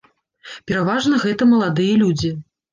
Пераважна 0.71 1.21
гэта 1.27 1.51
маладыя 1.53 2.03
людзі. 2.03 2.37